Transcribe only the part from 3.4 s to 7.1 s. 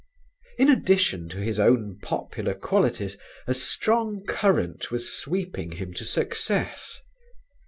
a strong current was sweeping him to success.